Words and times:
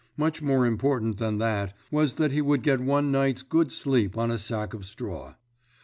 Much 0.17 0.41
more 0.41 0.65
important 0.65 1.19
than 1.19 1.37
that 1.37 1.77
was 1.91 2.15
that 2.15 2.31
he 2.31 2.41
would 2.41 2.63
get 2.63 2.79
one 2.81 3.11
night's 3.11 3.43
good 3.43 3.71
sleep 3.71 4.17
on 4.17 4.31
a 4.31 4.39
sack 4.39 4.73
of 4.73 4.83
straw. 4.83 5.35